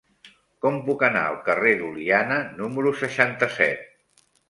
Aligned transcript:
Com 0.65 0.79
puc 0.87 1.05
anar 1.09 1.21
al 1.27 1.37
carrer 1.51 1.75
d'Oliana 1.83 2.41
número 2.65 2.97
seixanta-set? 3.07 3.89